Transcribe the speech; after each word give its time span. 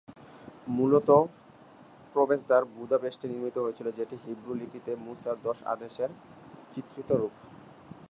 মূল 0.67 0.91
প্রবেশদ্বার 2.15 2.61
বুদাপেস্টে 2.75 3.25
নির্মিত 3.27 3.57
হয়েছিল 3.57 3.87
যেটি 3.91 4.15
হিব্রু 4.23 4.53
লিপিতে 4.53 4.91
মূসার 5.05 5.37
দশ 5.43 5.57
আদেশের 5.73 6.09
চিত্রিত 6.73 7.09
রূপ। 7.11 7.33